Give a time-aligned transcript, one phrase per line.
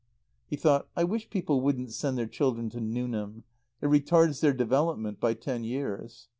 [0.47, 3.43] He thought: "I wish people wouldn't send their children to Newnham.
[3.81, 6.27] It retards their development by ten years."